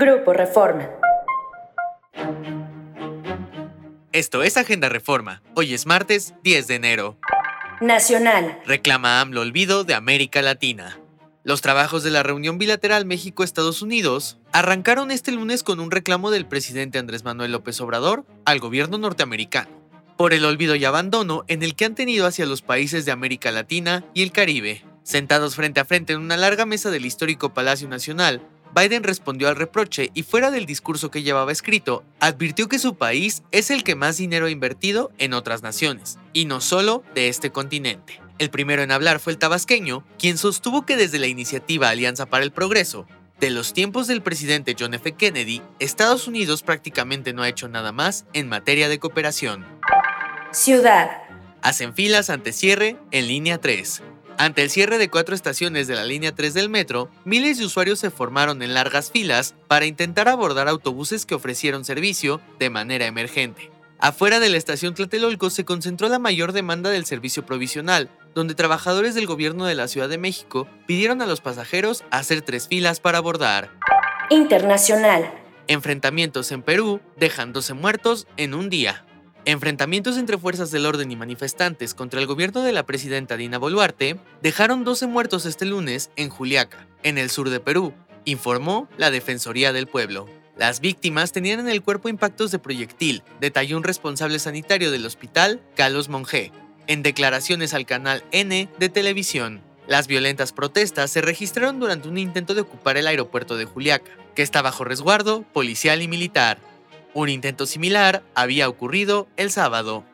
[0.00, 0.88] Grupo Reforma.
[4.12, 5.42] Esto es Agenda Reforma.
[5.56, 7.18] Hoy es martes 10 de enero.
[7.80, 8.60] Nacional.
[8.64, 11.00] Reclama AMLO olvido de América Latina.
[11.42, 16.46] Los trabajos de la reunión bilateral México-Estados Unidos arrancaron este lunes con un reclamo del
[16.46, 19.68] presidente Andrés Manuel López Obrador al gobierno norteamericano
[20.16, 23.50] por el olvido y abandono en el que han tenido hacia los países de América
[23.50, 24.84] Latina y el Caribe.
[25.02, 28.42] Sentados frente a frente en una larga mesa del histórico Palacio Nacional,
[28.74, 33.42] Biden respondió al reproche y fuera del discurso que llevaba escrito, advirtió que su país
[33.50, 37.50] es el que más dinero ha invertido en otras naciones, y no solo de este
[37.50, 38.20] continente.
[38.38, 42.44] El primero en hablar fue el tabasqueño, quien sostuvo que desde la iniciativa Alianza para
[42.44, 43.06] el Progreso,
[43.40, 45.12] de los tiempos del presidente John F.
[45.12, 49.64] Kennedy, Estados Unidos prácticamente no ha hecho nada más en materia de cooperación.
[50.50, 51.10] Ciudad.
[51.62, 54.02] Hacen filas ante cierre en línea 3.
[54.38, 57.98] Ante el cierre de cuatro estaciones de la línea 3 del metro, miles de usuarios
[57.98, 63.72] se formaron en largas filas para intentar abordar autobuses que ofrecieron servicio de manera emergente.
[63.98, 69.16] Afuera de la estación Tlatelolco se concentró la mayor demanda del servicio provisional, donde trabajadores
[69.16, 73.18] del gobierno de la Ciudad de México pidieron a los pasajeros hacer tres filas para
[73.18, 73.72] abordar.
[74.30, 75.32] Internacional.
[75.66, 79.04] Enfrentamientos en Perú dejan 12 muertos en un día.
[79.48, 84.20] Enfrentamientos entre fuerzas del orden y manifestantes contra el gobierno de la presidenta Dina Boluarte
[84.42, 87.94] dejaron 12 muertos este lunes en Juliaca, en el sur de Perú,
[88.26, 90.26] informó la Defensoría del Pueblo.
[90.58, 95.62] Las víctimas tenían en el cuerpo impactos de proyectil, detalló un responsable sanitario del hospital,
[95.74, 96.52] Carlos Monge,
[96.86, 99.62] en declaraciones al canal N de televisión.
[99.86, 104.42] Las violentas protestas se registraron durante un intento de ocupar el aeropuerto de Juliaca, que
[104.42, 106.58] está bajo resguardo policial y militar.
[107.18, 110.04] Un intento similar había ocurrido el sábado.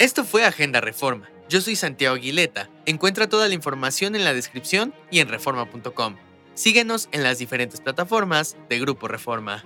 [0.00, 1.30] Esto fue Agenda Reforma.
[1.48, 2.68] Yo soy Santiago Aguileta.
[2.84, 6.16] Encuentra toda la información en la descripción y en reforma.com.
[6.54, 9.64] Síguenos en las diferentes plataformas de Grupo Reforma.